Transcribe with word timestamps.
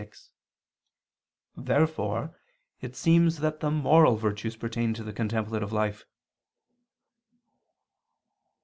Therefore 1.55 2.35
it 2.79 2.95
seems 2.95 3.37
that 3.37 3.59
the 3.59 3.69
moral 3.69 4.15
virtues 4.15 4.55
pertain 4.55 4.95
to 4.95 5.03
the 5.03 5.13
contemplative 5.13 5.71
life. 5.71 6.05